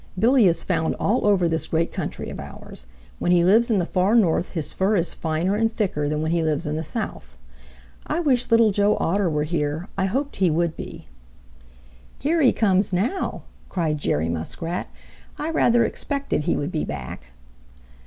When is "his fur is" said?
4.49-5.13